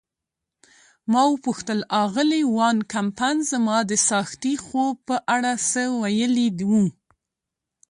ما 1.11 1.23
وپوښتل: 1.33 1.79
آغلې 2.03 2.41
وان 2.55 2.77
کمپن 2.93 3.35
زما 3.51 3.77
د 3.89 3.91
څاښتي 4.07 4.53
خوب 4.65 4.95
په 5.07 5.15
اړه 5.35 5.51
څه 5.71 5.81
ویلي 6.01 6.47
وو؟ 6.69 6.85